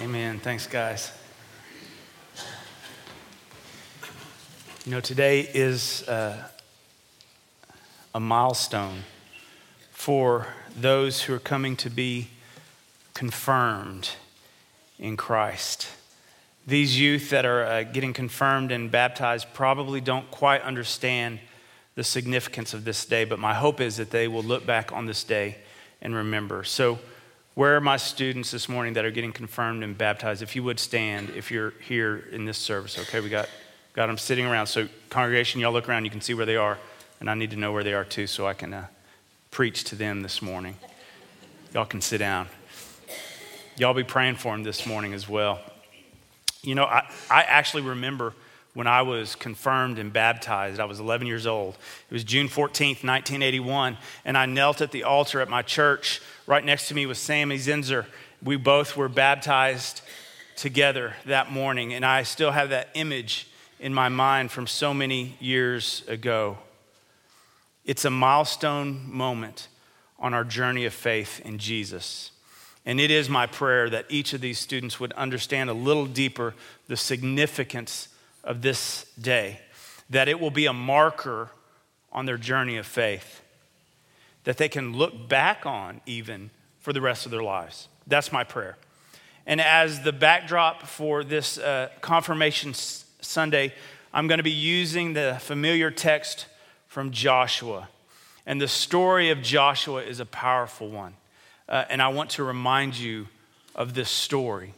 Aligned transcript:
Amen. 0.00 0.38
Thanks, 0.38 0.68
guys. 0.68 1.10
You 4.84 4.92
know, 4.92 5.00
today 5.00 5.40
is 5.40 6.08
uh, 6.08 6.46
a 8.14 8.20
milestone 8.20 9.02
for 9.90 10.46
those 10.76 11.22
who 11.22 11.34
are 11.34 11.40
coming 11.40 11.74
to 11.78 11.90
be 11.90 12.28
confirmed 13.12 14.10
in 15.00 15.16
Christ. 15.16 15.88
These 16.64 17.00
youth 17.00 17.30
that 17.30 17.44
are 17.44 17.64
uh, 17.64 17.82
getting 17.82 18.12
confirmed 18.12 18.70
and 18.70 18.92
baptized 18.92 19.48
probably 19.52 20.00
don't 20.00 20.30
quite 20.30 20.62
understand 20.62 21.40
the 21.96 22.04
significance 22.04 22.72
of 22.72 22.84
this 22.84 23.04
day, 23.04 23.24
but 23.24 23.40
my 23.40 23.54
hope 23.54 23.80
is 23.80 23.96
that 23.96 24.10
they 24.10 24.28
will 24.28 24.44
look 24.44 24.64
back 24.64 24.92
on 24.92 25.06
this 25.06 25.24
day 25.24 25.56
and 26.00 26.14
remember. 26.14 26.62
So, 26.62 27.00
where 27.58 27.74
are 27.74 27.80
my 27.80 27.96
students 27.96 28.52
this 28.52 28.68
morning 28.68 28.92
that 28.92 29.04
are 29.04 29.10
getting 29.10 29.32
confirmed 29.32 29.82
and 29.82 29.98
baptized? 29.98 30.42
If 30.42 30.54
you 30.54 30.62
would 30.62 30.78
stand, 30.78 31.30
if 31.30 31.50
you're 31.50 31.72
here 31.80 32.28
in 32.30 32.44
this 32.44 32.56
service, 32.56 32.96
okay? 33.00 33.18
We 33.18 33.28
got, 33.28 33.48
got 33.94 34.06
them 34.06 34.16
sitting 34.16 34.46
around. 34.46 34.68
So, 34.68 34.86
congregation, 35.10 35.60
y'all 35.60 35.72
look 35.72 35.88
around, 35.88 36.04
you 36.04 36.10
can 36.12 36.20
see 36.20 36.34
where 36.34 36.46
they 36.46 36.54
are. 36.54 36.78
And 37.18 37.28
I 37.28 37.34
need 37.34 37.50
to 37.50 37.56
know 37.56 37.72
where 37.72 37.82
they 37.82 37.94
are 37.94 38.04
too 38.04 38.28
so 38.28 38.46
I 38.46 38.54
can 38.54 38.72
uh, 38.72 38.86
preach 39.50 39.82
to 39.86 39.96
them 39.96 40.22
this 40.22 40.40
morning. 40.40 40.76
Y'all 41.74 41.84
can 41.84 42.00
sit 42.00 42.18
down. 42.18 42.46
Y'all 43.76 43.92
be 43.92 44.04
praying 44.04 44.36
for 44.36 44.52
them 44.52 44.62
this 44.62 44.86
morning 44.86 45.12
as 45.12 45.28
well. 45.28 45.58
You 46.62 46.76
know, 46.76 46.84
I, 46.84 47.10
I 47.28 47.42
actually 47.42 47.82
remember 47.82 48.34
when 48.78 48.86
I 48.86 49.02
was 49.02 49.34
confirmed 49.34 49.98
and 49.98 50.12
baptized. 50.12 50.78
I 50.78 50.84
was 50.84 51.00
11 51.00 51.26
years 51.26 51.48
old. 51.48 51.76
It 52.08 52.14
was 52.14 52.22
June 52.22 52.46
14th, 52.46 53.02
1981, 53.02 53.98
and 54.24 54.38
I 54.38 54.46
knelt 54.46 54.80
at 54.80 54.92
the 54.92 55.02
altar 55.02 55.40
at 55.40 55.48
my 55.48 55.62
church. 55.62 56.22
Right 56.46 56.64
next 56.64 56.86
to 56.86 56.94
me 56.94 57.04
was 57.04 57.18
Sammy 57.18 57.56
Zinzer. 57.58 58.06
We 58.40 58.54
both 58.54 58.96
were 58.96 59.08
baptized 59.08 60.02
together 60.54 61.14
that 61.26 61.50
morning, 61.50 61.92
and 61.92 62.06
I 62.06 62.22
still 62.22 62.52
have 62.52 62.70
that 62.70 62.90
image 62.94 63.48
in 63.80 63.92
my 63.92 64.08
mind 64.08 64.52
from 64.52 64.68
so 64.68 64.94
many 64.94 65.36
years 65.40 66.04
ago. 66.06 66.58
It's 67.84 68.04
a 68.04 68.10
milestone 68.10 69.12
moment 69.12 69.66
on 70.20 70.34
our 70.34 70.44
journey 70.44 70.84
of 70.84 70.94
faith 70.94 71.40
in 71.44 71.58
Jesus. 71.58 72.30
And 72.86 73.00
it 73.00 73.10
is 73.10 73.28
my 73.28 73.46
prayer 73.46 73.90
that 73.90 74.06
each 74.08 74.34
of 74.34 74.40
these 74.40 74.60
students 74.60 75.00
would 75.00 75.12
understand 75.14 75.68
a 75.68 75.74
little 75.74 76.06
deeper 76.06 76.54
the 76.86 76.96
significance 76.96 78.06
of 78.44 78.62
this 78.62 79.04
day, 79.20 79.60
that 80.10 80.28
it 80.28 80.40
will 80.40 80.50
be 80.50 80.66
a 80.66 80.72
marker 80.72 81.50
on 82.12 82.26
their 82.26 82.38
journey 82.38 82.76
of 82.76 82.86
faith, 82.86 83.42
that 84.44 84.56
they 84.56 84.68
can 84.68 84.94
look 84.94 85.28
back 85.28 85.66
on 85.66 86.00
even 86.06 86.50
for 86.80 86.92
the 86.92 87.00
rest 87.00 87.26
of 87.26 87.32
their 87.32 87.42
lives. 87.42 87.88
That's 88.06 88.32
my 88.32 88.44
prayer. 88.44 88.76
And 89.46 89.60
as 89.60 90.02
the 90.02 90.12
backdrop 90.12 90.82
for 90.82 91.24
this 91.24 91.58
uh, 91.58 91.88
confirmation 92.00 92.70
s- 92.70 93.04
Sunday, 93.20 93.74
I'm 94.12 94.26
going 94.26 94.38
to 94.38 94.44
be 94.44 94.50
using 94.50 95.12
the 95.12 95.38
familiar 95.40 95.90
text 95.90 96.46
from 96.86 97.10
Joshua. 97.10 97.88
And 98.46 98.60
the 98.60 98.68
story 98.68 99.30
of 99.30 99.42
Joshua 99.42 100.02
is 100.02 100.20
a 100.20 100.26
powerful 100.26 100.88
one. 100.88 101.14
Uh, 101.68 101.84
and 101.90 102.00
I 102.00 102.08
want 102.08 102.30
to 102.30 102.44
remind 102.44 102.96
you 102.96 103.28
of 103.74 103.92
this 103.92 104.08
story. 104.08 104.72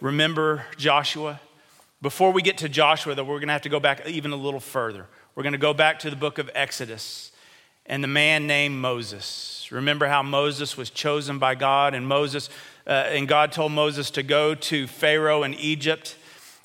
Remember 0.00 0.64
Joshua? 0.76 1.40
Before 2.04 2.32
we 2.32 2.42
get 2.42 2.58
to 2.58 2.68
Joshua, 2.68 3.14
though, 3.14 3.24
we're 3.24 3.38
going 3.38 3.48
to 3.48 3.54
have 3.54 3.62
to 3.62 3.70
go 3.70 3.80
back 3.80 4.06
even 4.06 4.30
a 4.32 4.36
little 4.36 4.60
further. 4.60 5.06
We're 5.34 5.42
going 5.42 5.54
to 5.54 5.58
go 5.58 5.72
back 5.72 6.00
to 6.00 6.10
the 6.10 6.16
book 6.16 6.36
of 6.36 6.50
Exodus 6.54 7.32
and 7.86 8.04
the 8.04 8.08
man 8.08 8.46
named 8.46 8.76
Moses. 8.76 9.66
Remember 9.70 10.06
how 10.06 10.22
Moses 10.22 10.76
was 10.76 10.90
chosen 10.90 11.38
by 11.38 11.54
God, 11.54 11.94
and 11.94 12.06
Moses 12.06 12.50
uh, 12.86 12.90
and 12.90 13.26
God 13.26 13.52
told 13.52 13.72
Moses 13.72 14.10
to 14.10 14.22
go 14.22 14.54
to 14.54 14.86
Pharaoh 14.86 15.44
in 15.44 15.54
Egypt 15.54 16.16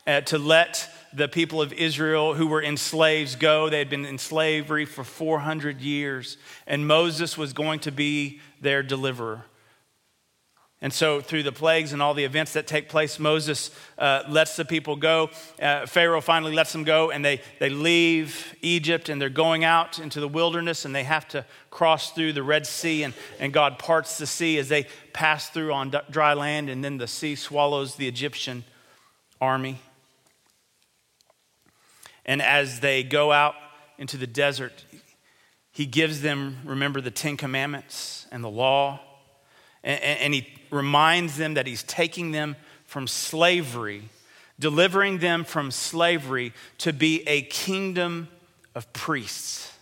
uh, 0.06 0.20
to 0.20 0.38
let 0.38 0.90
the 1.14 1.30
people 1.30 1.62
of 1.62 1.72
Israel 1.72 2.34
who 2.34 2.46
were 2.46 2.62
in 2.62 2.76
slaves 2.76 3.38
go. 3.38 3.70
They 3.70 3.80
had 3.80 3.90
been 3.90 4.04
in 4.04 4.18
slavery 4.18 4.84
for 4.84 5.06
400 5.06 5.80
years, 5.80 6.36
and 6.68 6.86
Moses 6.86 7.38
was 7.38 7.54
going 7.54 7.80
to 7.80 7.94
be 7.94 8.42
their 8.60 8.84
deliverer. 8.84 9.46
And 10.82 10.94
so, 10.94 11.20
through 11.20 11.44
the 11.44 11.52
plagues 11.52 11.92
and 11.92 12.02
all 12.02 12.14
the 12.14 12.24
events 12.24 12.54
that 12.54 12.66
take 12.66 12.88
place, 12.88 13.20
Moses 13.20 13.70
uh, 13.98 14.24
lets 14.30 14.56
the 14.56 14.64
people 14.64 14.96
go. 14.96 15.30
Uh, 15.62 15.86
Pharaoh 15.86 16.22
finally 16.22 16.54
lets 16.54 16.72
them 16.72 16.86
go, 16.86 17.12
and 17.12 17.24
they, 17.24 17.42
they 17.60 17.70
leave 17.70 18.56
Egypt 18.62 19.10
and 19.10 19.22
they're 19.22 19.28
going 19.28 19.66
out 19.66 20.00
into 20.00 20.22
the 20.22 20.28
wilderness, 20.28 20.86
and 20.86 20.96
they 20.96 21.04
have 21.04 21.28
to 21.30 21.46
cross 21.70 22.12
through 22.12 22.32
the 22.32 22.44
Red 22.44 22.66
Sea. 22.66 23.04
And, 23.04 23.14
and 23.42 23.52
God 23.52 23.78
parts 23.78 24.18
the 24.18 24.26
sea 24.26 24.58
as 24.58 24.70
they 24.70 24.88
pass 25.12 25.50
through 25.50 25.74
on 25.74 25.94
dry 26.10 26.34
land, 26.34 26.70
and 26.70 26.82
then 26.82 26.98
the 26.98 27.08
sea 27.08 27.36
swallows 27.36 27.96
the 27.96 28.08
Egyptian 28.08 28.64
army. 29.42 29.80
And 32.26 32.42
as 32.42 32.80
they 32.80 33.04
go 33.04 33.34
out 33.34 33.56
into 33.98 34.16
the 34.16 34.28
desert, 34.28 34.86
He 35.74 35.86
gives 35.86 36.22
them, 36.22 36.60
remember, 36.64 37.02
the 37.02 37.12
Ten 37.12 37.36
Commandments 37.36 38.28
and 38.32 38.42
the 38.42 38.50
law. 38.50 39.02
And, 39.84 40.02
and 40.02 40.34
He 40.34 40.60
reminds 40.72 41.38
them 41.38 41.56
that 41.56 41.68
he's 41.68 41.84
taking 41.84 42.32
them 42.32 42.56
from 42.86 43.08
slavery, 43.08 44.04
delivering 44.60 45.20
them 45.20 45.44
from 45.44 45.72
slavery 45.72 46.54
to 46.80 46.94
be 46.94 47.28
a 47.28 47.42
kingdom 47.44 48.28
of 48.76 48.92
priests. 48.94 49.74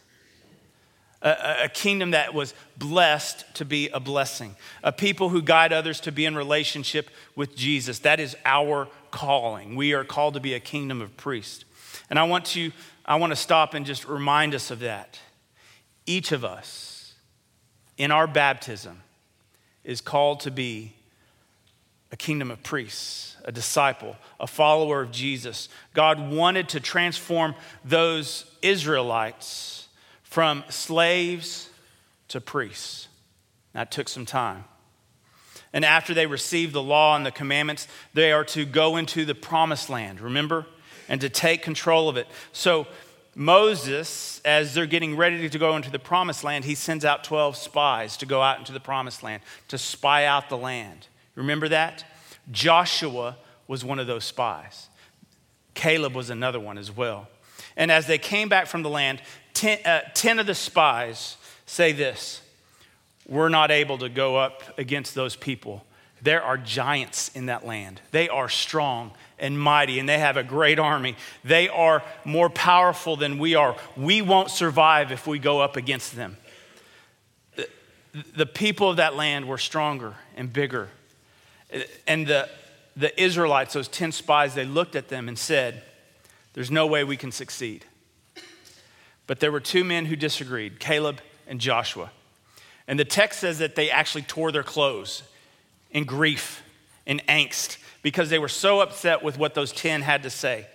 A, 1.21 1.63
a, 1.63 1.69
kingdom 1.69 2.11
that 2.11 2.35
was 2.35 2.53
blessed 2.77 3.43
to 3.55 3.65
be 3.65 3.89
a 3.89 3.99
blessing, 3.99 4.55
a 4.83 4.91
people 4.91 5.29
who 5.29 5.41
guide 5.41 5.73
others 5.73 5.99
to 6.01 6.11
be 6.11 6.25
in 6.25 6.35
relationship 6.35 7.09
with 7.35 7.55
Jesus. 7.55 7.99
That 7.99 8.19
is 8.19 8.37
our 8.45 8.87
calling. 9.09 9.75
We 9.75 9.93
are 9.93 10.03
called 10.03 10.35
to 10.35 10.39
be 10.39 10.53
a 10.53 10.59
kingdom 10.59 11.01
of 11.01 11.17
priests. 11.17 11.65
And 12.11 12.19
I 12.19 12.23
want 12.23 12.45
to, 12.45 12.71
I 13.03 13.15
want 13.15 13.31
to 13.31 13.35
stop 13.35 13.73
and 13.73 13.83
just 13.83 14.07
remind 14.07 14.53
us 14.53 14.69
of 14.69 14.81
that. 14.81 15.19
Each 16.05 16.31
of 16.31 16.45
us, 16.45 17.15
in 17.97 18.11
our 18.11 18.27
baptism, 18.27 19.01
is 19.87 20.01
called 20.01 20.41
to 20.41 20.51
be 20.51 20.93
a 22.11 22.17
kingdom 22.17 22.51
of 22.51 22.61
priests, 22.61 23.37
a 23.45 23.51
disciple, 23.51 24.15
a 24.39 24.45
follower 24.45 25.01
of 25.01 25.11
Jesus. 25.11 25.69
God 25.93 26.29
wanted 26.29 26.69
to 26.69 26.79
transform 26.79 27.55
those 27.83 28.45
Israelites 28.61 29.87
from 30.23 30.63
slaves 30.69 31.69
to 32.27 32.41
priests. 32.41 33.07
That 33.73 33.89
took 33.89 34.09
some 34.09 34.25
time. 34.25 34.65
And 35.71 35.85
after 35.85 36.13
they 36.13 36.27
receive 36.27 36.73
the 36.73 36.83
law 36.83 37.15
and 37.15 37.25
the 37.25 37.31
commandments, 37.31 37.87
they 38.13 38.31
are 38.31 38.45
to 38.45 38.65
go 38.65 38.97
into 38.97 39.23
the 39.23 39.35
promised 39.35 39.89
land, 39.89 40.19
remember? 40.19 40.65
And 41.07 41.21
to 41.21 41.29
take 41.29 41.61
control 41.61 42.09
of 42.09 42.17
it. 42.17 42.27
So 42.51 42.87
Moses, 43.39 44.41
as 44.43 44.73
they're 44.73 44.87
getting 44.87 45.15
ready 45.15 45.47
to 45.47 45.59
go 45.59 45.75
into 45.75 45.91
the 45.91 45.99
promised 45.99 46.43
land, 46.43 46.65
he 46.65 46.73
sends 46.73 47.05
out 47.05 47.23
12 47.23 47.55
spies 47.55 48.17
to 48.17 48.25
go 48.25 48.41
out 48.41 48.57
into 48.57 48.71
the 48.71 48.79
promised 48.79 49.21
land, 49.21 49.43
to 49.67 49.77
spy 49.77 50.25
out 50.25 50.49
the 50.49 50.57
land. 50.57 51.05
Remember 51.35 51.69
that? 51.69 52.03
Joshua 52.51 53.37
was 53.67 53.85
one 53.85 53.99
of 53.99 54.07
those 54.07 54.23
spies. 54.23 54.87
Caleb 55.75 56.15
was 56.15 56.31
another 56.31 56.59
one 56.59 56.79
as 56.79 56.89
well. 56.89 57.27
And 57.75 57.91
as 57.91 58.07
they 58.07 58.17
came 58.17 58.49
back 58.49 58.65
from 58.65 58.81
the 58.81 58.89
land, 58.89 59.21
ten, 59.53 59.85
uh, 59.85 60.01
10 60.15 60.39
of 60.39 60.47
the 60.47 60.55
spies 60.55 61.37
say 61.67 61.91
this 61.91 62.41
We're 63.27 63.49
not 63.49 63.69
able 63.69 63.99
to 63.99 64.09
go 64.09 64.35
up 64.37 64.63
against 64.79 65.13
those 65.13 65.35
people. 65.35 65.85
There 66.21 66.41
are 66.41 66.57
giants 66.57 67.29
in 67.35 67.47
that 67.47 67.65
land, 67.65 68.01
they 68.11 68.29
are 68.29 68.49
strong 68.49 69.11
and 69.39 69.59
mighty, 69.59 69.99
and 69.99 70.09
they 70.09 70.17
have 70.17 70.35
a 70.35 70.43
great 70.43 70.79
army. 70.79 71.15
They 71.43 71.69
are 71.69 72.03
more 72.25 72.49
powerful 72.49 73.15
than 73.15 73.37
we 73.37 73.53
are. 73.55 73.75
We 73.95 74.21
won't 74.21 74.49
survive 74.49 75.11
if 75.11 75.27
we 75.27 75.37
go 75.37 75.61
up 75.61 75.75
against 75.75 76.15
them. 76.15 76.37
The, 77.55 77.69
the 78.35 78.45
people 78.47 78.89
of 78.89 78.97
that 78.97 79.15
land 79.15 79.47
were 79.47 79.59
stronger 79.59 80.15
and 80.35 80.51
bigger. 80.51 80.89
And 82.07 82.25
the, 82.25 82.49
the 82.95 83.21
Israelites, 83.21 83.73
those 83.73 83.87
10 83.87 84.11
spies, 84.11 84.55
they 84.55 84.65
looked 84.65 84.95
at 84.95 85.09
them 85.09 85.27
and 85.27 85.37
said, 85.37 85.83
There's 86.53 86.71
no 86.71 86.87
way 86.87 87.03
we 87.03 87.17
can 87.17 87.31
succeed. 87.31 87.85
But 89.27 89.39
there 89.39 89.51
were 89.51 89.59
two 89.59 89.83
men 89.83 90.05
who 90.05 90.15
disagreed 90.15 90.79
Caleb 90.79 91.19
and 91.45 91.59
Joshua. 91.59 92.11
And 92.87 92.97
the 92.97 93.05
text 93.05 93.41
says 93.41 93.59
that 93.59 93.75
they 93.75 93.91
actually 93.91 94.21
tore 94.23 94.51
their 94.51 94.63
clothes 94.63 95.23
in 95.97 96.03
grief 96.03 96.61
and 97.07 97.25
angst 97.25 97.77
because 98.03 98.29
they 98.29 98.37
were 98.37 98.47
so 98.47 98.81
upset 98.81 99.23
with 99.23 99.35
what 99.35 99.55
those 99.55 99.71
10 99.71 100.03
had 100.03 100.21
to 100.21 100.29
say. 100.29 100.67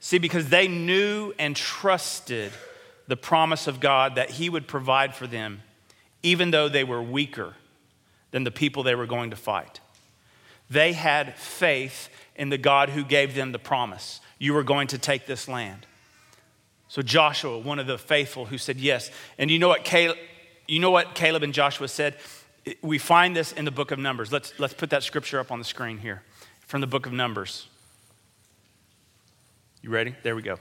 See, 0.00 0.18
because 0.18 0.48
they 0.48 0.66
knew 0.66 1.32
and 1.38 1.54
trusted 1.54 2.50
the 3.06 3.16
promise 3.16 3.68
of 3.68 3.78
God 3.78 4.16
that 4.16 4.28
He 4.28 4.50
would 4.50 4.66
provide 4.66 5.14
for 5.14 5.28
them, 5.28 5.62
even 6.24 6.50
though 6.50 6.68
they 6.68 6.82
were 6.82 7.00
weaker 7.00 7.54
than 8.32 8.42
the 8.42 8.50
people 8.50 8.82
they 8.82 8.96
were 8.96 9.06
going 9.06 9.30
to 9.30 9.36
fight. 9.36 9.78
They 10.68 10.94
had 10.94 11.36
faith 11.36 12.08
in 12.34 12.48
the 12.48 12.58
God 12.58 12.88
who 12.90 13.04
gave 13.04 13.36
them 13.36 13.52
the 13.52 13.60
promise 13.60 14.20
you 14.40 14.52
were 14.52 14.64
going 14.64 14.88
to 14.88 14.98
take 14.98 15.26
this 15.26 15.46
land. 15.46 15.86
So, 16.88 17.02
Joshua, 17.02 17.56
one 17.60 17.78
of 17.78 17.86
the 17.86 17.98
faithful, 17.98 18.46
who 18.46 18.58
said 18.58 18.78
yes. 18.78 19.12
And 19.38 19.48
you 19.48 19.60
know 19.60 19.68
what 19.68 19.84
Caleb, 19.84 20.18
you 20.66 20.80
know 20.80 20.90
what 20.90 21.14
Caleb 21.14 21.44
and 21.44 21.54
Joshua 21.54 21.86
said? 21.86 22.16
We 22.82 22.98
find 22.98 23.36
this 23.36 23.52
in 23.52 23.64
the 23.64 23.70
book 23.70 23.90
of 23.90 23.98
Numbers. 23.98 24.32
Let's, 24.32 24.58
let's 24.58 24.74
put 24.74 24.90
that 24.90 25.02
scripture 25.02 25.38
up 25.38 25.52
on 25.52 25.58
the 25.58 25.64
screen 25.64 25.98
here. 25.98 26.22
from 26.66 26.80
the 26.80 26.86
book 26.86 27.06
of 27.06 27.12
Numbers. 27.12 27.68
You 29.82 29.90
ready? 29.90 30.16
There 30.24 30.34
we 30.34 30.42
go. 30.42 30.58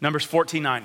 Numbers 0.00 0.24
14 0.24 0.62
9. 0.62 0.84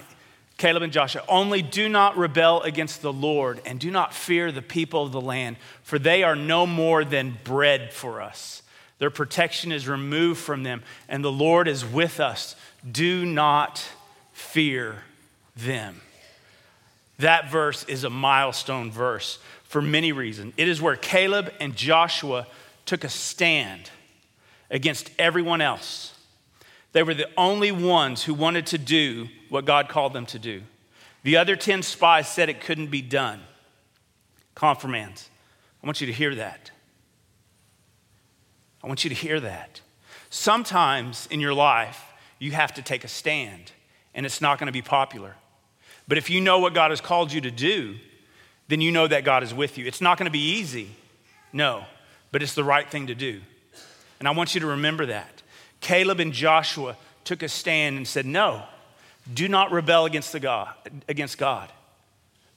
Caleb 0.58 0.84
and 0.84 0.94
Joshua, 0.94 1.24
only 1.28 1.64
do 1.64 1.90
not 1.90 2.16
rebel 2.18 2.62
against 2.62 3.02
the 3.02 3.12
Lord 3.12 3.60
and 3.66 3.80
do 3.80 3.90
not 3.90 4.14
fear 4.14 4.52
the 4.52 4.62
people 4.62 5.04
of 5.04 5.12
the 5.12 5.20
land, 5.20 5.58
for 5.82 5.98
they 5.98 6.22
are 6.22 6.36
no 6.36 6.68
more 6.68 7.04
than 7.04 7.38
bread 7.44 7.92
for 7.92 8.22
us. 8.22 8.62
Their 9.00 9.10
protection 9.10 9.72
is 9.72 9.88
removed 9.88 10.40
from 10.40 10.62
them, 10.62 10.84
and 11.10 11.26
the 11.26 11.32
Lord 11.32 11.68
is 11.68 11.84
with 11.84 12.20
us. 12.20 12.56
Do 12.90 13.26
not 13.26 13.84
fear 14.34 15.04
them. 15.56 16.02
That 17.21 17.51
verse 17.51 17.83
is 17.83 18.03
a 18.03 18.09
milestone 18.09 18.91
verse 18.91 19.38
for 19.63 19.81
many 19.81 20.12
reasons. 20.12 20.53
It 20.57 20.68
is 20.68 20.81
where 20.81 20.95
Caleb 20.95 21.53
and 21.59 21.75
Joshua 21.75 22.47
took 22.85 23.03
a 23.03 23.09
stand 23.09 23.91
against 24.71 25.12
everyone 25.19 25.62
else. 25.62 26.15
They 26.94 27.03
were 27.03 27.13
the 27.13 27.29
only 27.38 27.71
ones 27.71 28.23
who 28.23 28.33
wanted 28.33 28.65
to 28.68 28.79
do 28.79 29.27
what 29.50 29.65
God 29.65 29.88
called 29.88 30.13
them 30.13 30.25
to 30.27 30.39
do. 30.39 30.63
The 31.21 31.38
other 31.38 31.56
10 31.56 31.83
spies 31.83 32.27
said 32.27 32.50
it 32.50 32.59
couldn't 32.59 32.88
be 32.88 33.03
done. 33.03 33.41
Confirmands, 34.56 35.29
I 35.83 35.85
want 35.85 36.01
you 36.01 36.07
to 36.07 36.13
hear 36.13 36.33
that. 36.35 36.71
I 38.83 38.88
want 38.88 39.03
you 39.03 39.09
to 39.09 39.15
hear 39.15 39.39
that. 39.39 39.81
Sometimes 40.31 41.27
in 41.29 41.39
your 41.39 41.53
life, 41.53 42.03
you 42.39 42.51
have 42.53 42.73
to 42.73 42.81
take 42.81 43.03
a 43.03 43.07
stand, 43.07 43.71
and 44.15 44.25
it's 44.25 44.41
not 44.41 44.57
going 44.57 44.65
to 44.65 44.73
be 44.73 44.81
popular. 44.81 45.35
But 46.07 46.18
if 46.18 46.30
you 46.30 46.42
know 46.42 46.59
what 46.59 46.74
God 46.74 46.92
has 46.92 47.01
called 47.01 47.31
you 47.31 47.42
to 47.42 47.51
do, 47.51 47.95
then 48.68 48.81
you 48.81 48.92
know 48.92 49.07
that 49.07 49.24
God 49.24 49.44
is 49.44 49.53
with 49.53 49.77
you. 49.77 49.86
It's 49.86 50.01
not 50.01 50.18
going 50.18 50.25
to 50.25 50.31
be 50.31 50.57
easy, 50.57 50.89
no, 51.51 51.83
but 52.31 52.42
it's 52.42 52.53
the 52.53 52.63
right 52.63 52.89
thing 52.89 53.07
to 53.07 53.15
do. 53.15 53.42
And 54.19 54.27
I 54.27 54.31
want 54.31 54.53
you 54.53 54.62
to 54.62 54.68
remember 54.68 55.07
that. 55.07 55.42
Caleb 55.80 56.19
and 56.19 56.31
Joshua 56.31 56.95
took 57.24 57.44
a 57.44 57.50
stand 57.50 57.98
and 57.98 58.07
said, 58.07 58.25
No, 58.25 58.63
do 59.33 59.48
not 59.48 59.71
rebel 59.71 60.06
against, 60.06 60.31
the 60.31 60.39
God, 60.39 60.74
against 61.07 61.38
God, 61.38 61.71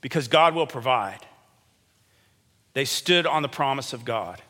because 0.00 0.28
God 0.28 0.54
will 0.54 0.66
provide. 0.66 1.20
They 2.74 2.84
stood 2.84 3.26
on 3.26 3.42
the 3.42 3.48
promise 3.48 3.92
of 3.92 4.04
God. 4.04 4.42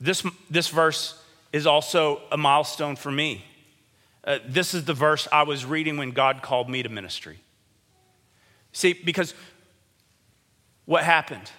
This, 0.00 0.24
this 0.48 0.68
verse 0.68 1.20
is 1.52 1.66
also 1.66 2.20
a 2.30 2.36
milestone 2.36 2.96
for 2.96 3.10
me. 3.10 3.44
Uh, 4.24 4.38
this 4.46 4.74
is 4.74 4.84
the 4.84 4.94
verse 4.94 5.28
I 5.32 5.42
was 5.44 5.64
reading 5.64 5.96
when 5.96 6.10
God 6.10 6.42
called 6.42 6.68
me 6.68 6.82
to 6.82 6.88
ministry. 6.88 7.38
See, 8.72 8.92
because 8.92 9.34
what 10.84 11.04
happened? 11.04 11.50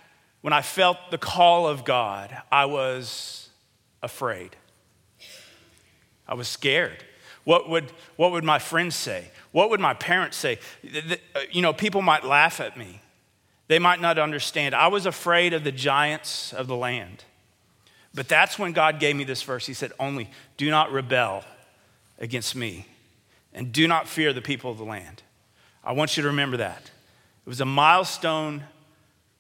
When 0.42 0.54
I 0.54 0.62
felt 0.62 0.98
the 1.12 1.18
call 1.18 1.68
of 1.68 1.84
God, 1.84 2.36
I 2.52 2.66
was 2.66 3.50
afraid. 4.02 4.56
I 6.28 6.36
was 6.36 6.48
scared. 6.48 7.04
What 7.44 7.70
would, 7.70 7.92
what 8.16 8.32
would 8.32 8.44
my 8.44 8.60
friends 8.60 8.96
say? 8.96 9.32
What 9.52 9.70
would 9.72 9.80
my 9.80 9.94
parents 9.94 10.38
say? 10.38 10.60
Uh, 10.86 11.40
you 11.52 11.62
know, 11.62 11.74
people 11.74 12.02
might 12.02 12.24
laugh 12.24 12.60
at 12.60 12.78
me. 12.78 13.02
They 13.68 13.80
might 13.80 14.02
not 14.02 14.18
understand. 14.18 14.76
I 14.76 14.88
was 14.88 15.06
afraid 15.06 15.54
of 15.54 15.64
the 15.64 15.72
giants 15.72 16.54
of 16.54 16.68
the 16.68 16.76
land. 16.76 17.24
But 18.14 18.28
that's 18.28 18.58
when 18.58 18.72
God 18.72 19.00
gave 19.00 19.16
me 19.16 19.24
this 19.24 19.44
verse. 19.44 19.66
He 19.66 19.74
said, 19.74 19.92
Only 20.00 20.30
do 20.58 20.70
not 20.70 20.92
rebel 20.92 21.44
against 22.20 22.56
me, 22.56 22.86
and 23.54 23.72
do 23.72 23.88
not 23.88 24.08
fear 24.08 24.34
the 24.34 24.42
people 24.42 24.70
of 24.70 24.78
the 24.78 24.84
land. 24.84 25.24
I 25.84 25.94
want 25.94 26.18
you 26.18 26.24
to 26.24 26.30
remember 26.30 26.58
that. 26.58 26.92
It 27.46 27.50
was 27.50 27.62
a 27.62 27.66
milestone 27.66 28.64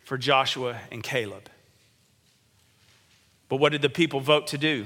for 0.04 0.18
Joshua 0.18 0.78
and 0.92 1.04
Caleb. 1.04 1.50
But 3.50 3.58
what 3.58 3.72
did 3.72 3.81
the 3.81 3.90
people 3.90 4.20
vote 4.20 4.48
to 4.48 4.58
do? 4.58 4.86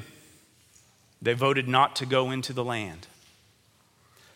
They 1.21 1.33
voted 1.33 1.67
not 1.67 1.95
to 1.97 2.05
go 2.05 2.31
into 2.31 2.51
the 2.51 2.63
land. 2.63 3.07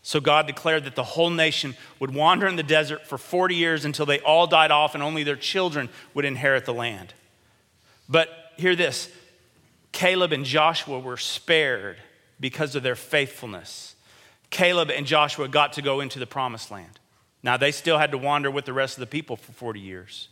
So 0.04 0.22
God 0.22 0.48
declared 0.48 0.86
that 0.86 0.96
the 0.96 1.04
whole 1.04 1.30
nation 1.30 1.76
would 2.00 2.14
wander 2.14 2.48
in 2.48 2.56
the 2.56 2.64
desert 2.64 3.06
for 3.06 3.18
40 3.18 3.56
years 3.56 3.84
until 3.84 4.06
they 4.06 4.20
all 4.22 4.48
died 4.48 4.72
off 4.72 4.94
and 4.94 5.04
only 5.04 5.24
their 5.24 5.36
children 5.36 5.90
would 6.14 6.24
inherit 6.24 6.64
the 6.64 6.74
land. 6.74 7.14
But 8.08 8.30
hear 8.56 8.76
this 8.76 9.12
Caleb 9.92 10.32
and 10.32 10.46
Joshua 10.46 11.00
were 11.00 11.18
spared 11.18 11.98
because 12.40 12.76
of 12.76 12.84
their 12.84 12.96
faithfulness. 12.96 13.96
Caleb 14.50 14.90
and 14.90 15.06
Joshua 15.06 15.48
got 15.48 15.74
to 15.74 15.82
go 15.82 16.00
into 16.00 16.20
the 16.20 16.28
promised 16.28 16.72
land. 16.72 17.00
Now, 17.44 17.58
they 17.58 17.72
still 17.72 17.98
had 17.98 18.12
to 18.12 18.18
wander 18.18 18.50
with 18.50 18.66
the 18.66 18.74
rest 18.74 18.98
of 18.98 19.02
the 19.02 19.08
people 19.08 19.36
for 19.36 19.52
40 19.52 19.80
years. 19.80 20.30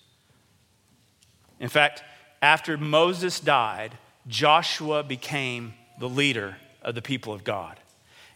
In 1.60 1.70
fact, 1.70 2.04
after 2.42 2.78
Moses 2.78 3.40
died, 3.40 3.98
Joshua 4.28 5.04
became 5.04 5.74
the 6.00 6.10
leader 6.10 6.58
of 6.82 6.96
the 6.96 7.02
people 7.02 7.34
of 7.34 7.44
God. 7.44 7.80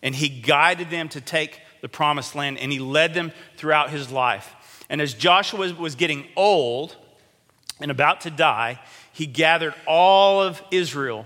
And 0.01 0.15
he 0.15 0.30
guided 0.30 0.89
them 0.89 1.10
to 1.10 1.22
take 1.22 1.62
the 1.81 1.89
promised 1.89 2.36
land 2.36 2.57
and 2.57 2.72
he 2.72 2.80
led 2.80 3.13
them 3.13 3.31
throughout 3.57 3.89
his 3.89 4.10
life. 4.12 4.56
And 4.89 5.01
as 5.01 5.13
Joshua 5.13 5.74
was 5.74 5.95
getting 5.95 6.25
old 6.36 6.95
and 7.81 7.92
about 7.92 8.22
to 8.22 8.31
die, 8.31 8.80
he 9.12 9.25
gathered 9.25 9.74
all 9.86 10.42
of 10.42 10.62
Israel 10.72 11.25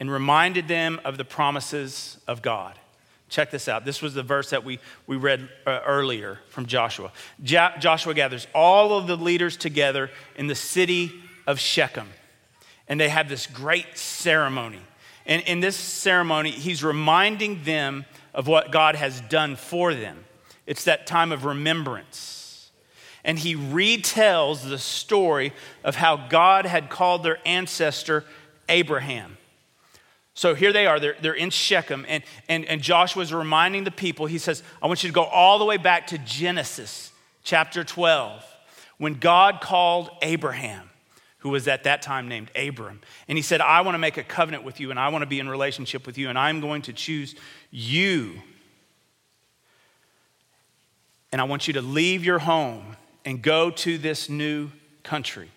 and 0.00 0.10
reminded 0.10 0.68
them 0.68 1.00
of 1.04 1.16
the 1.16 1.24
promises 1.24 2.18
of 2.26 2.42
God. 2.42 2.78
Check 3.28 3.50
this 3.50 3.68
out. 3.68 3.84
This 3.84 4.00
was 4.00 4.14
the 4.14 4.22
verse 4.22 4.50
that 4.50 4.64
we, 4.64 4.78
we 5.06 5.16
read 5.16 5.48
uh, 5.66 5.80
earlier 5.86 6.38
from 6.48 6.66
Joshua. 6.66 7.12
Jo- 7.42 7.72
Joshua 7.78 8.14
gathers 8.14 8.46
all 8.54 8.96
of 8.96 9.06
the 9.06 9.16
leaders 9.16 9.56
together 9.56 10.10
in 10.36 10.46
the 10.46 10.54
city 10.54 11.12
of 11.46 11.58
Shechem, 11.58 12.08
and 12.86 12.98
they 12.98 13.08
have 13.08 13.28
this 13.28 13.46
great 13.46 13.98
ceremony. 13.98 14.80
And 15.26 15.42
in 15.42 15.60
this 15.60 15.76
ceremony, 15.76 16.50
he's 16.50 16.82
reminding 16.82 17.64
them 17.64 18.06
of 18.32 18.46
what 18.46 18.70
God 18.70 18.94
has 18.94 19.20
done 19.22 19.56
for 19.56 19.92
them. 19.92 20.24
It's 20.66 20.84
that 20.84 21.06
time 21.06 21.32
of 21.32 21.44
remembrance. 21.44 22.70
And 23.24 23.38
he 23.38 23.54
retells 23.54 24.68
the 24.68 24.78
story 24.78 25.52
of 25.82 25.96
how 25.96 26.28
God 26.28 26.66
had 26.66 26.88
called 26.88 27.22
their 27.22 27.38
ancestor 27.44 28.24
Abraham. 28.68 29.37
So 30.38 30.54
here 30.54 30.72
they 30.72 30.86
are, 30.86 31.00
they're, 31.00 31.16
they're 31.20 31.32
in 31.32 31.50
Shechem, 31.50 32.06
and, 32.06 32.22
and, 32.48 32.64
and 32.66 32.80
Joshua's 32.80 33.34
reminding 33.34 33.82
the 33.82 33.90
people, 33.90 34.26
he 34.26 34.38
says, 34.38 34.62
I 34.80 34.86
want 34.86 35.02
you 35.02 35.08
to 35.08 35.12
go 35.12 35.24
all 35.24 35.58
the 35.58 35.64
way 35.64 35.78
back 35.78 36.06
to 36.08 36.18
Genesis 36.18 37.10
chapter 37.42 37.82
12, 37.82 38.44
when 38.98 39.14
God 39.14 39.60
called 39.60 40.10
Abraham 40.22 40.90
who 41.38 41.48
was 41.48 41.66
at 41.66 41.82
that 41.84 42.02
time 42.02 42.28
named 42.28 42.52
Abram. 42.54 43.00
And 43.26 43.36
he 43.36 43.42
said, 43.42 43.60
I 43.60 43.80
want 43.80 43.94
to 43.96 43.98
make 43.98 44.16
a 44.16 44.22
covenant 44.22 44.62
with 44.62 44.78
you 44.78 44.92
and 44.92 44.98
I 44.98 45.08
want 45.08 45.22
to 45.22 45.26
be 45.26 45.40
in 45.40 45.48
relationship 45.48 46.06
with 46.06 46.16
you 46.16 46.28
and 46.28 46.38
I'm 46.38 46.60
going 46.60 46.82
to 46.82 46.92
choose 46.92 47.34
you. 47.72 48.40
And 51.32 51.40
I 51.40 51.44
want 51.44 51.66
you 51.66 51.74
to 51.74 51.82
leave 51.82 52.24
your 52.24 52.38
home 52.38 52.96
and 53.24 53.42
go 53.42 53.70
to 53.70 53.98
this 53.98 54.28
new 54.28 54.70
country. 55.02 55.50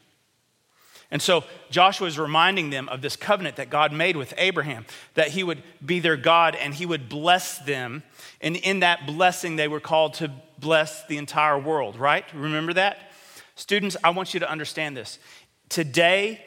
And 1.11 1.21
so 1.21 1.43
Joshua 1.69 2.07
is 2.07 2.17
reminding 2.17 2.69
them 2.69 2.87
of 2.87 3.01
this 3.01 3.17
covenant 3.17 3.57
that 3.57 3.69
God 3.69 3.91
made 3.91 4.15
with 4.15 4.33
Abraham, 4.37 4.85
that 5.13 5.29
he 5.29 5.43
would 5.43 5.61
be 5.85 5.99
their 5.99 6.15
God 6.15 6.55
and 6.55 6.73
he 6.73 6.85
would 6.85 7.09
bless 7.09 7.57
them. 7.59 8.03
And 8.39 8.55
in 8.55 8.79
that 8.79 9.05
blessing, 9.05 9.57
they 9.57 9.67
were 9.67 9.81
called 9.81 10.13
to 10.15 10.31
bless 10.57 11.05
the 11.07 11.17
entire 11.17 11.59
world, 11.59 11.97
right? 11.97 12.23
Remember 12.33 12.71
that? 12.73 13.11
Students, 13.55 13.97
I 14.03 14.11
want 14.11 14.33
you 14.33 14.39
to 14.39 14.49
understand 14.49 14.95
this. 14.95 15.19
Today, 15.67 16.41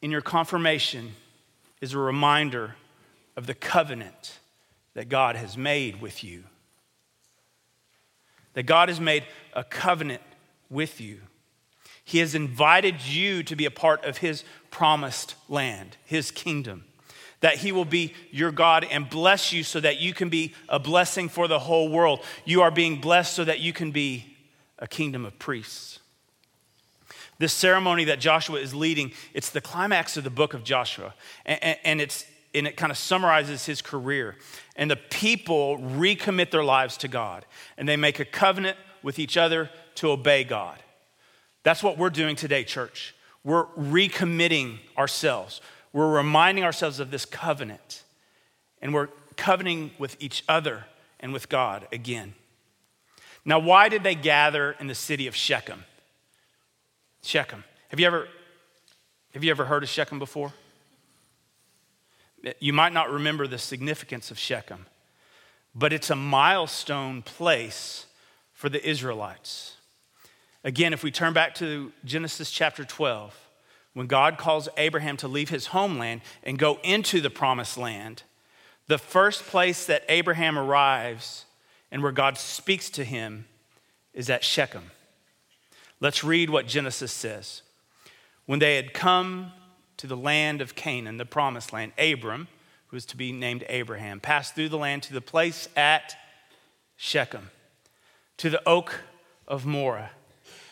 in 0.00 0.10
your 0.10 0.22
confirmation, 0.22 1.12
is 1.82 1.92
a 1.92 1.98
reminder 1.98 2.76
of 3.36 3.46
the 3.46 3.54
covenant 3.54 4.38
that 4.94 5.10
God 5.10 5.36
has 5.36 5.56
made 5.56 6.00
with 6.00 6.24
you. 6.24 6.44
That 8.54 8.64
God 8.64 8.88
has 8.88 9.00
made 9.00 9.24
a 9.52 9.64
covenant 9.64 10.22
with 10.70 11.00
you. 11.00 11.20
He 12.12 12.18
has 12.18 12.34
invited 12.34 13.00
you 13.06 13.42
to 13.44 13.56
be 13.56 13.64
a 13.64 13.70
part 13.70 14.04
of 14.04 14.18
His 14.18 14.44
promised 14.70 15.34
land, 15.48 15.96
His 16.04 16.30
kingdom. 16.30 16.84
That 17.40 17.56
He 17.56 17.72
will 17.72 17.86
be 17.86 18.12
your 18.30 18.52
God 18.52 18.84
and 18.90 19.08
bless 19.08 19.50
you 19.50 19.62
so 19.62 19.80
that 19.80 19.98
you 19.98 20.12
can 20.12 20.28
be 20.28 20.54
a 20.68 20.78
blessing 20.78 21.30
for 21.30 21.48
the 21.48 21.58
whole 21.58 21.88
world. 21.88 22.22
You 22.44 22.60
are 22.60 22.70
being 22.70 23.00
blessed 23.00 23.32
so 23.32 23.44
that 23.44 23.60
you 23.60 23.72
can 23.72 23.92
be 23.92 24.36
a 24.78 24.86
kingdom 24.86 25.24
of 25.24 25.38
priests. 25.38 26.00
This 27.38 27.54
ceremony 27.54 28.04
that 28.04 28.20
Joshua 28.20 28.60
is 28.60 28.74
leading, 28.74 29.12
it's 29.32 29.48
the 29.48 29.62
climax 29.62 30.18
of 30.18 30.24
the 30.24 30.28
book 30.28 30.52
of 30.52 30.64
Joshua. 30.64 31.14
And, 31.46 31.78
and, 31.82 31.98
it's, 31.98 32.26
and 32.54 32.66
it 32.66 32.76
kind 32.76 32.92
of 32.92 32.98
summarizes 32.98 33.64
his 33.64 33.80
career. 33.80 34.36
And 34.76 34.90
the 34.90 34.96
people 34.96 35.78
recommit 35.78 36.50
their 36.50 36.62
lives 36.62 36.98
to 36.98 37.08
God. 37.08 37.46
And 37.78 37.88
they 37.88 37.96
make 37.96 38.20
a 38.20 38.26
covenant 38.26 38.76
with 39.02 39.18
each 39.18 39.38
other 39.38 39.70
to 39.94 40.10
obey 40.10 40.44
God. 40.44 40.78
That's 41.62 41.82
what 41.82 41.98
we're 41.98 42.10
doing 42.10 42.36
today, 42.36 42.64
church. 42.64 43.14
We're 43.44 43.66
recommitting 43.66 44.78
ourselves. 44.96 45.60
We're 45.92 46.10
reminding 46.10 46.64
ourselves 46.64 47.00
of 47.00 47.10
this 47.10 47.24
covenant. 47.24 48.02
And 48.80 48.92
we're 48.94 49.08
covenanting 49.36 49.92
with 49.98 50.16
each 50.20 50.44
other 50.48 50.84
and 51.20 51.32
with 51.32 51.48
God 51.48 51.86
again. 51.92 52.34
Now, 53.44 53.58
why 53.58 53.88
did 53.88 54.02
they 54.02 54.14
gather 54.14 54.76
in 54.78 54.86
the 54.86 54.94
city 54.94 55.26
of 55.26 55.34
Shechem? 55.34 55.84
Shechem. 57.22 57.64
Have 57.88 58.00
you 58.00 58.06
ever, 58.06 58.28
have 59.34 59.44
you 59.44 59.50
ever 59.50 59.64
heard 59.64 59.82
of 59.82 59.88
Shechem 59.88 60.18
before? 60.18 60.52
You 62.58 62.72
might 62.72 62.92
not 62.92 63.10
remember 63.10 63.46
the 63.46 63.58
significance 63.58 64.30
of 64.30 64.38
Shechem, 64.38 64.86
but 65.74 65.92
it's 65.92 66.10
a 66.10 66.16
milestone 66.16 67.22
place 67.22 68.06
for 68.52 68.68
the 68.68 68.84
Israelites. 68.88 69.76
Again, 70.64 70.92
if 70.92 71.02
we 71.02 71.10
turn 71.10 71.32
back 71.32 71.56
to 71.56 71.92
Genesis 72.04 72.50
chapter 72.50 72.84
12, 72.84 73.36
when 73.94 74.06
God 74.06 74.38
calls 74.38 74.68
Abraham 74.76 75.16
to 75.18 75.28
leave 75.28 75.48
his 75.48 75.66
homeland 75.66 76.20
and 76.44 76.58
go 76.58 76.78
into 76.84 77.20
the 77.20 77.30
promised 77.30 77.76
land, 77.76 78.22
the 78.86 78.98
first 78.98 79.44
place 79.44 79.86
that 79.86 80.04
Abraham 80.08 80.58
arrives 80.58 81.46
and 81.90 82.02
where 82.02 82.12
God 82.12 82.38
speaks 82.38 82.90
to 82.90 83.04
him 83.04 83.46
is 84.14 84.30
at 84.30 84.44
Shechem. 84.44 84.90
Let's 86.00 86.24
read 86.24 86.48
what 86.48 86.66
Genesis 86.66 87.12
says. 87.12 87.62
When 88.46 88.58
they 88.58 88.76
had 88.76 88.94
come 88.94 89.52
to 89.96 90.06
the 90.06 90.16
land 90.16 90.60
of 90.60 90.74
Canaan, 90.74 91.16
the 91.16 91.24
promised 91.24 91.72
land, 91.72 91.92
Abram, 91.98 92.48
who 92.88 92.96
was 92.96 93.06
to 93.06 93.16
be 93.16 93.32
named 93.32 93.64
Abraham, 93.68 94.20
passed 94.20 94.54
through 94.54 94.68
the 94.68 94.78
land 94.78 95.02
to 95.04 95.12
the 95.12 95.20
place 95.20 95.68
at 95.76 96.16
Shechem, 96.96 97.50
to 98.36 98.48
the 98.48 98.66
oak 98.66 99.00
of 99.46 99.66
Moreh. 99.66 100.10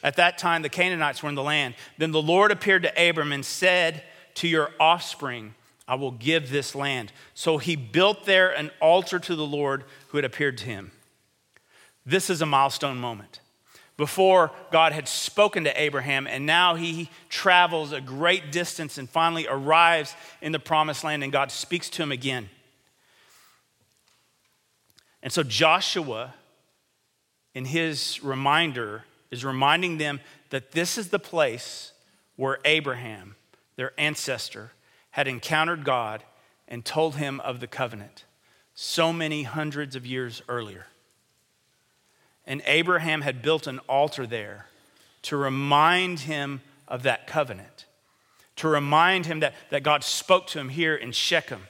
At 0.03 0.17
that 0.17 0.39
time, 0.39 0.63
the 0.63 0.69
Canaanites 0.69 1.23
were 1.23 1.29
in 1.29 1.35
the 1.35 1.43
land. 1.43 1.75
Then 1.99 2.13
the 2.13 2.23
Lord 2.23 2.51
appeared 2.51 2.83
to 2.85 3.09
Abram 3.09 3.33
and 3.33 3.45
said, 3.45 4.03
To 4.37 4.49
your 4.49 4.71
offspring, 4.81 5.55
I 5.87 5.97
will 5.97 6.13
give 6.13 6.51
this 6.51 6.75
land. 6.75 7.13
So 7.35 7.59
he 7.59 7.77
built 7.77 8.25
there 8.25 8.51
an 8.51 8.71
altar 8.81 9.19
to 9.19 9.35
the 9.35 9.47
Lord 9.47 9.85
who 10.09 10.19
had 10.19 10.25
appeared 10.25 10.59
to 10.59 10.65
him. 10.65 10.93
This 12.07 12.31
is 12.31 12.41
a 12.41 12.47
milestone 12.47 12.99
moment 12.99 13.41
before 14.01 14.51
God 14.73 14.93
had 14.93 15.07
spoken 15.07 15.65
to 15.65 15.81
Abraham, 15.81 16.27
and 16.27 16.47
now 16.47 16.75
he 16.75 17.11
travels 17.29 17.93
a 17.93 18.01
great 18.01 18.51
distance 18.51 18.97
and 18.97 19.09
finally 19.09 19.47
arrives 19.47 20.17
in 20.41 20.53
the 20.53 20.59
promised 20.59 21.05
land, 21.05 21.23
and 21.23 21.31
God 21.31 21.51
speaks 21.51 21.91
to 21.91 22.03
him 22.03 22.11
again. 22.11 22.49
And 25.23 25.31
so 25.31 25.43
Joshua, 25.43 26.33
in 27.55 27.67
his 27.67 28.25
reminder, 28.25 29.05
is 29.31 29.45
reminding 29.45 29.99
them 29.99 30.21
that 30.51 30.73
this 30.73 30.99
is 30.99 31.09
the 31.09 31.19
place 31.19 31.93
where 32.37 32.59
Abraham, 32.65 33.37
their 33.77 33.93
ancestor, 33.99 34.73
had 35.11 35.29
encountered 35.29 35.85
God 35.85 36.23
and 36.69 36.85
told 36.85 37.17
him 37.17 37.41
of 37.41 37.61
the 37.61 37.67
covenant 37.67 38.25
so 38.75 39.13
many 39.13 39.43
hundreds 39.43 39.97
of 39.97 40.07
years 40.07 40.43
earlier. 40.49 40.87
And 42.47 42.63
Abraham 42.67 43.21
had 43.21 43.43
built 43.43 43.67
an 43.67 43.79
altar 43.81 44.27
there 44.27 44.67
to 45.23 45.37
remind 45.37 46.21
him 46.21 46.63
of 46.89 47.03
that 47.03 47.27
covenant, 47.27 47.87
to 48.57 48.69
remind 48.69 49.27
him 49.27 49.41
that, 49.41 49.55
that 49.71 49.83
God 49.83 50.03
spoke 50.03 50.47
to 50.49 50.59
him 50.59 50.71
here 50.71 50.95
in 50.95 51.13
Shechem. 51.13 51.63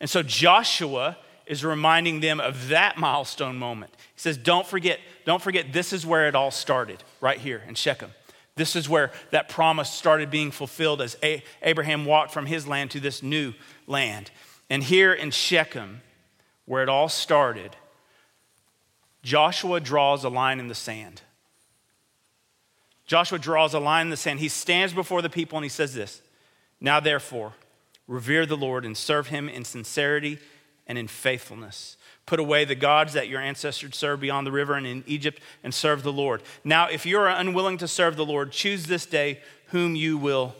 And 0.00 0.08
so 0.08 0.22
Joshua 0.22 1.16
is 1.48 1.64
reminding 1.64 2.20
them 2.20 2.40
of 2.40 2.68
that 2.68 2.98
milestone 2.98 3.56
moment. 3.56 3.92
He 4.14 4.20
says, 4.20 4.36
Don't 4.36 4.66
forget, 4.66 5.00
don't 5.24 5.42
forget, 5.42 5.72
this 5.72 5.92
is 5.92 6.06
where 6.06 6.28
it 6.28 6.34
all 6.34 6.50
started, 6.50 7.02
right 7.20 7.38
here 7.38 7.62
in 7.66 7.74
Shechem. 7.74 8.10
This 8.54 8.74
is 8.76 8.88
where 8.88 9.12
that 9.30 9.48
promise 9.48 9.88
started 9.90 10.30
being 10.30 10.50
fulfilled 10.50 11.00
as 11.00 11.16
Abraham 11.62 12.04
walked 12.04 12.32
from 12.32 12.46
his 12.46 12.66
land 12.66 12.90
to 12.90 13.00
this 13.00 13.22
new 13.22 13.54
land. 13.86 14.30
And 14.68 14.82
here 14.82 15.12
in 15.12 15.30
Shechem, 15.30 16.02
where 16.66 16.82
it 16.82 16.88
all 16.88 17.08
started, 17.08 17.76
Joshua 19.22 19.80
draws 19.80 20.24
a 20.24 20.28
line 20.28 20.58
in 20.58 20.68
the 20.68 20.74
sand. 20.74 21.22
Joshua 23.06 23.38
draws 23.38 23.74
a 23.74 23.78
line 23.78 24.06
in 24.06 24.10
the 24.10 24.16
sand. 24.16 24.40
He 24.40 24.48
stands 24.48 24.92
before 24.92 25.22
the 25.22 25.30
people 25.30 25.56
and 25.56 25.64
he 25.64 25.70
says 25.70 25.94
this 25.94 26.20
Now, 26.80 27.00
therefore, 27.00 27.54
revere 28.06 28.44
the 28.44 28.56
Lord 28.56 28.84
and 28.84 28.96
serve 28.96 29.28
him 29.28 29.48
in 29.48 29.64
sincerity 29.64 30.38
and 30.88 30.98
in 30.98 31.06
faithfulness. 31.06 31.96
Put 32.26 32.40
away 32.40 32.64
the 32.64 32.74
gods 32.74 33.12
that 33.12 33.28
your 33.28 33.40
ancestors 33.40 33.96
served 33.96 34.20
beyond 34.20 34.46
the 34.46 34.52
river 34.52 34.74
and 34.74 34.86
in 34.86 35.04
Egypt 35.06 35.40
and 35.62 35.72
serve 35.72 36.02
the 36.02 36.12
Lord. 36.12 36.42
Now, 36.64 36.88
if 36.88 37.06
you 37.06 37.18
are 37.18 37.28
unwilling 37.28 37.78
to 37.78 37.88
serve 37.88 38.16
the 38.16 38.26
Lord, 38.26 38.52
choose 38.52 38.86
this 38.86 39.06
day 39.06 39.40
whom 39.68 39.94
you 39.94 40.18
will 40.18 40.54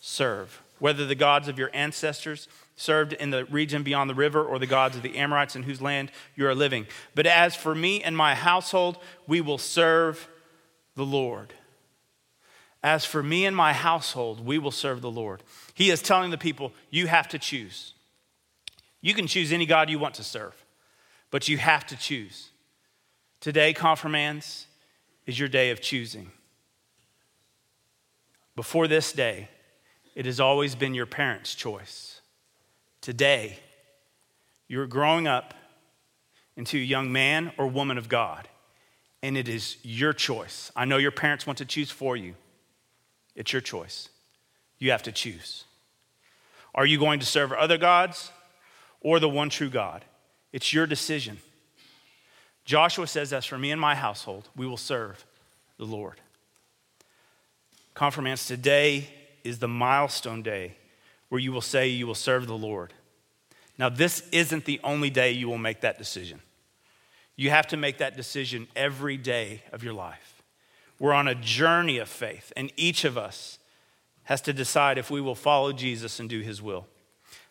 serve, 0.00 0.60
whether 0.78 1.06
the 1.06 1.14
gods 1.14 1.48
of 1.48 1.58
your 1.58 1.70
ancestors 1.72 2.48
served 2.76 3.12
in 3.12 3.30
the 3.30 3.44
region 3.46 3.82
beyond 3.82 4.10
the 4.10 4.14
river, 4.14 4.44
or 4.44 4.58
the 4.58 4.66
gods 4.66 4.96
of 4.96 5.02
the 5.02 5.16
Amorites 5.16 5.54
in 5.54 5.62
whose 5.62 5.80
land 5.80 6.10
you 6.34 6.46
are 6.46 6.54
living. 6.54 6.86
But 7.14 7.26
as 7.26 7.54
for 7.54 7.74
me 7.74 8.02
and 8.02 8.16
my 8.16 8.34
household, 8.34 8.98
we 9.26 9.40
will 9.40 9.58
serve 9.58 10.28
the 10.96 11.06
Lord. 11.06 11.54
As 12.82 13.04
for 13.06 13.22
me 13.22 13.46
and 13.46 13.56
my 13.56 13.72
household, 13.72 14.44
we 14.44 14.58
will 14.58 14.70
serve 14.70 15.00
the 15.00 15.10
Lord. 15.10 15.42
He 15.72 15.90
is 15.90 16.02
telling 16.02 16.30
the 16.30 16.36
people, 16.36 16.72
you 16.90 17.06
have 17.06 17.28
to 17.28 17.38
choose. 17.38 17.93
You 19.04 19.12
can 19.12 19.26
choose 19.26 19.52
any 19.52 19.66
God 19.66 19.90
you 19.90 19.98
want 19.98 20.14
to 20.14 20.24
serve, 20.24 20.64
but 21.30 21.46
you 21.46 21.58
have 21.58 21.86
to 21.88 21.96
choose. 21.96 22.48
Today, 23.38 23.74
confirmands, 23.74 24.66
is 25.26 25.38
your 25.38 25.48
day 25.48 25.70
of 25.70 25.82
choosing. 25.82 26.30
Before 28.56 28.88
this 28.88 29.12
day, 29.12 29.50
it 30.14 30.24
has 30.24 30.40
always 30.40 30.74
been 30.74 30.94
your 30.94 31.04
parents' 31.04 31.54
choice 31.54 32.22
today 33.04 33.58
you're 34.66 34.86
growing 34.86 35.26
up 35.28 35.52
into 36.56 36.78
a 36.78 36.80
young 36.80 37.12
man 37.12 37.52
or 37.58 37.66
woman 37.66 37.98
of 37.98 38.08
God, 38.08 38.48
and 39.22 39.36
it 39.36 39.46
is 39.46 39.76
your 39.82 40.14
choice. 40.14 40.72
I 40.74 40.86
know 40.86 40.96
your 40.96 41.10
parents 41.10 41.46
want 41.46 41.58
to 41.58 41.66
choose 41.66 41.90
for 41.90 42.16
you, 42.16 42.34
it's 43.36 43.52
your 43.52 43.60
choice. 43.60 44.08
You 44.78 44.90
have 44.90 45.02
to 45.02 45.12
choose. 45.12 45.64
Are 46.74 46.86
you 46.86 46.98
going 46.98 47.20
to 47.20 47.26
serve 47.26 47.52
other 47.52 47.76
gods 47.76 48.30
or 49.04 49.20
the 49.20 49.28
one 49.28 49.50
true 49.50 49.70
God? 49.70 50.04
It's 50.52 50.72
your 50.72 50.88
decision. 50.88 51.38
Joshua 52.64 53.06
says, 53.06 53.32
As 53.32 53.44
for 53.44 53.58
me 53.58 53.70
and 53.70 53.80
my 53.80 53.94
household, 53.94 54.48
we 54.56 54.66
will 54.66 54.76
serve 54.76 55.24
the 55.78 55.84
Lord. 55.84 56.20
Confirmands, 57.94 58.46
today 58.46 59.08
is 59.44 59.60
the 59.60 59.68
milestone 59.68 60.42
day 60.42 60.76
where 61.28 61.40
you 61.40 61.52
will 61.52 61.60
say 61.60 61.88
you 61.88 62.06
will 62.06 62.14
serve 62.14 62.46
the 62.46 62.56
Lord. 62.56 62.92
Now, 63.78 63.88
this 63.88 64.28
isn't 64.30 64.64
the 64.64 64.80
only 64.82 65.10
day 65.10 65.32
you 65.32 65.48
will 65.48 65.58
make 65.58 65.80
that 65.82 65.98
decision. 65.98 66.40
You 67.36 67.50
have 67.50 67.66
to 67.68 67.76
make 67.76 67.98
that 67.98 68.16
decision 68.16 68.68
every 68.76 69.16
day 69.16 69.62
of 69.72 69.82
your 69.82 69.94
life. 69.94 70.42
We're 70.98 71.12
on 71.12 71.26
a 71.26 71.34
journey 71.34 71.98
of 71.98 72.08
faith, 72.08 72.52
and 72.56 72.72
each 72.76 73.04
of 73.04 73.18
us 73.18 73.58
has 74.24 74.40
to 74.42 74.52
decide 74.52 74.96
if 74.96 75.10
we 75.10 75.20
will 75.20 75.34
follow 75.34 75.72
Jesus 75.72 76.20
and 76.20 76.30
do 76.30 76.40
his 76.40 76.62
will. 76.62 76.86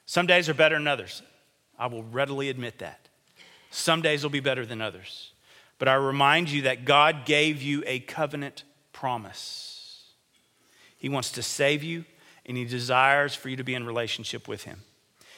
Some 0.06 0.26
days 0.26 0.48
are 0.50 0.54
better 0.54 0.76
than 0.76 0.88
others. 0.88 1.22
I 1.84 1.88
will 1.88 2.04
readily 2.04 2.48
admit 2.48 2.80
that. 2.80 3.10
Some 3.70 4.02
days 4.02 4.24
will 4.24 4.30
be 4.30 4.40
better 4.40 4.66
than 4.66 4.80
others. 4.80 5.34
But 5.80 5.90
I 5.90 5.96
remind 5.96 6.50
you 6.50 6.62
that 6.62 6.86
God 6.86 7.26
gave 7.26 7.62
you 7.62 7.84
a 7.86 8.00
covenant 8.00 8.64
promise. 8.94 10.06
He 10.98 11.10
wants 11.10 11.30
to 11.32 11.44
save 11.44 11.84
you, 11.84 12.06
and 12.46 12.56
he 12.56 12.64
desires 12.64 13.36
for 13.36 13.50
you 13.50 13.58
to 13.58 13.66
be 13.66 13.76
in 13.76 13.86
relationship 13.86 14.48
with 14.48 14.64
him. 14.64 14.80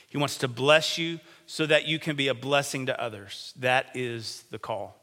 He 0.08 0.20
wants 0.20 0.38
to 0.38 0.48
bless 0.48 1.00
you 1.00 1.20
so 1.48 1.66
that 1.66 1.88
you 1.88 1.98
can 1.98 2.16
be 2.16 2.28
a 2.28 2.36
blessing 2.36 2.86
to 2.86 3.02
others. 3.02 3.52
That 3.58 3.88
is 3.96 4.44
the 4.52 4.60
call. 4.60 4.96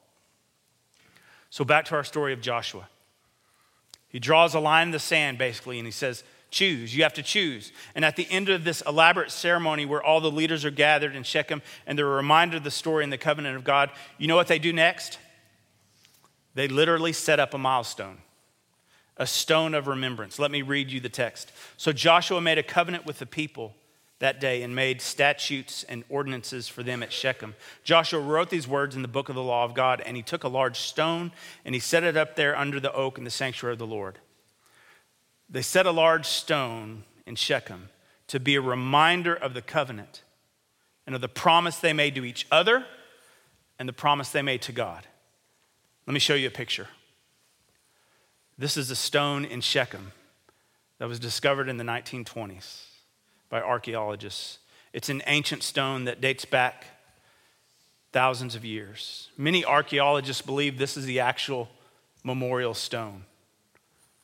So, 1.50 1.64
back 1.64 1.86
to 1.86 1.96
our 1.96 2.04
story 2.04 2.32
of 2.32 2.40
Joshua. 2.40 2.88
He 4.08 4.20
draws 4.20 4.54
a 4.54 4.60
line 4.60 4.88
in 4.88 4.92
the 4.92 5.00
sand, 5.00 5.38
basically, 5.38 5.80
and 5.80 5.88
he 5.88 5.92
says, 5.92 6.22
Choose. 6.52 6.94
You 6.94 7.02
have 7.02 7.14
to 7.14 7.22
choose. 7.22 7.72
And 7.96 8.04
at 8.04 8.14
the 8.14 8.30
end 8.30 8.48
of 8.48 8.62
this 8.62 8.82
elaborate 8.86 9.32
ceremony 9.32 9.86
where 9.86 10.02
all 10.02 10.20
the 10.20 10.30
leaders 10.30 10.64
are 10.64 10.70
gathered 10.70 11.16
in 11.16 11.24
Shechem 11.24 11.62
and 11.86 11.98
they're 11.98 12.06
reminded 12.06 12.58
of 12.58 12.64
the 12.64 12.70
story 12.70 13.02
and 13.02 13.12
the 13.12 13.18
covenant 13.18 13.56
of 13.56 13.64
God, 13.64 13.90
you 14.18 14.28
know 14.28 14.36
what 14.36 14.46
they 14.46 14.60
do 14.60 14.72
next? 14.72 15.18
They 16.54 16.68
literally 16.68 17.14
set 17.14 17.40
up 17.40 17.54
a 17.54 17.58
milestone 17.58 18.18
a 19.18 19.26
stone 19.26 19.74
of 19.74 19.86
remembrance. 19.86 20.38
Let 20.38 20.50
me 20.50 20.62
read 20.62 20.90
you 20.90 20.98
the 20.98 21.08
text. 21.08 21.52
So 21.76 21.92
Joshua 21.92 22.40
made 22.40 22.58
a 22.58 22.62
covenant 22.62 23.04
with 23.04 23.18
the 23.18 23.26
people 23.26 23.74
that 24.20 24.40
day 24.40 24.62
and 24.62 24.74
made 24.74 25.02
statutes 25.02 25.84
and 25.88 26.02
ordinances 26.08 26.66
for 26.66 26.82
them 26.82 27.02
at 27.02 27.12
Shechem. 27.12 27.54
Joshua 27.84 28.20
wrote 28.20 28.50
these 28.50 28.66
words 28.66 28.96
in 28.96 29.02
the 29.02 29.08
book 29.08 29.28
of 29.28 29.34
the 29.34 29.42
law 29.42 29.64
of 29.64 29.74
God, 29.74 30.00
and 30.00 30.16
he 30.16 30.22
took 30.22 30.44
a 30.44 30.48
large 30.48 30.78
stone 30.78 31.30
and 31.64 31.74
he 31.74 31.80
set 31.80 32.04
it 32.04 32.16
up 32.16 32.36
there 32.36 32.56
under 32.56 32.80
the 32.80 32.92
oak 32.92 33.18
in 33.18 33.24
the 33.24 33.30
sanctuary 33.30 33.74
of 33.74 33.78
the 33.78 33.86
Lord. 33.86 34.18
They 35.52 35.62
set 35.62 35.84
a 35.84 35.90
large 35.92 36.26
stone 36.26 37.04
in 37.26 37.36
Shechem 37.36 37.90
to 38.28 38.40
be 38.40 38.54
a 38.54 38.60
reminder 38.60 39.34
of 39.34 39.52
the 39.52 39.60
covenant 39.60 40.22
and 41.06 41.14
of 41.14 41.20
the 41.20 41.28
promise 41.28 41.76
they 41.76 41.92
made 41.92 42.14
to 42.14 42.24
each 42.24 42.46
other 42.50 42.86
and 43.78 43.86
the 43.86 43.92
promise 43.92 44.30
they 44.30 44.40
made 44.40 44.62
to 44.62 44.72
God. 44.72 45.06
Let 46.06 46.14
me 46.14 46.20
show 46.20 46.34
you 46.34 46.48
a 46.48 46.50
picture. 46.50 46.88
This 48.56 48.78
is 48.78 48.90
a 48.90 48.96
stone 48.96 49.44
in 49.44 49.60
Shechem 49.60 50.12
that 50.98 51.08
was 51.08 51.18
discovered 51.18 51.68
in 51.68 51.76
the 51.76 51.84
1920s 51.84 52.84
by 53.50 53.60
archaeologists. 53.60 54.58
It's 54.94 55.10
an 55.10 55.22
ancient 55.26 55.62
stone 55.62 56.04
that 56.04 56.22
dates 56.22 56.46
back 56.46 56.86
thousands 58.12 58.54
of 58.54 58.64
years. 58.64 59.28
Many 59.36 59.66
archaeologists 59.66 60.40
believe 60.40 60.78
this 60.78 60.96
is 60.96 61.04
the 61.04 61.20
actual 61.20 61.68
memorial 62.24 62.72
stone 62.72 63.24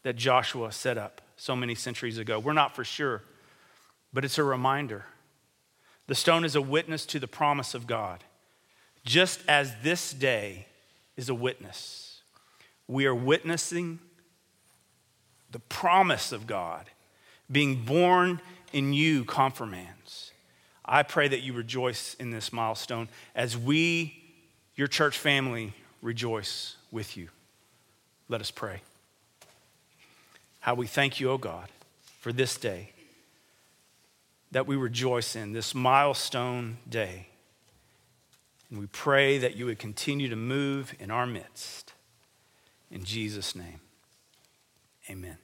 that 0.08 0.16
Joshua 0.16 0.72
set 0.72 0.96
up 0.96 1.20
so 1.36 1.54
many 1.54 1.74
centuries 1.74 2.16
ago. 2.16 2.38
We're 2.38 2.54
not 2.54 2.74
for 2.74 2.82
sure, 2.82 3.20
but 4.10 4.24
it's 4.24 4.38
a 4.38 4.42
reminder 4.42 5.04
The 6.06 6.14
stone 6.14 6.46
is 6.46 6.56
a 6.56 6.62
witness 6.62 7.04
to 7.04 7.18
the 7.20 7.28
promise 7.28 7.74
of 7.74 7.86
God, 7.86 8.24
just 9.04 9.42
as 9.46 9.74
this 9.82 10.14
day 10.14 10.64
is 11.18 11.28
a 11.28 11.34
witness. 11.34 12.22
We 12.86 13.04
are 13.04 13.14
witnessing 13.14 13.98
the 15.50 15.58
promise 15.58 16.32
of 16.32 16.46
God 16.46 16.86
being 17.52 17.84
born 17.84 18.40
in 18.72 18.94
you, 18.94 19.26
confirmands. 19.26 20.32
I 20.86 21.02
pray 21.02 21.28
that 21.28 21.40
you 21.40 21.52
rejoice 21.52 22.14
in 22.14 22.30
this 22.30 22.50
milestone 22.50 23.10
as 23.34 23.58
we, 23.58 24.18
your 24.74 24.88
church 24.88 25.18
family, 25.18 25.74
rejoice 26.00 26.76
with 26.90 27.14
you. 27.18 27.28
Let 28.30 28.40
us 28.40 28.50
pray. 28.50 28.80
How 30.68 30.74
we 30.74 30.86
thank 30.86 31.18
you, 31.18 31.30
O 31.30 31.32
oh 31.32 31.38
God, 31.38 31.70
for 32.20 32.30
this 32.30 32.58
day 32.58 32.92
that 34.50 34.66
we 34.66 34.76
rejoice 34.76 35.34
in, 35.34 35.54
this 35.54 35.74
milestone 35.74 36.76
day. 36.86 37.28
And 38.68 38.78
we 38.78 38.84
pray 38.84 39.38
that 39.38 39.56
you 39.56 39.64
would 39.64 39.78
continue 39.78 40.28
to 40.28 40.36
move 40.36 40.94
in 41.00 41.10
our 41.10 41.24
midst. 41.24 41.94
In 42.90 43.02
Jesus' 43.02 43.54
name, 43.54 43.80
amen. 45.08 45.38